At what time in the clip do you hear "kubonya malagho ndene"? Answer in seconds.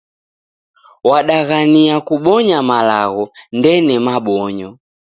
2.09-3.93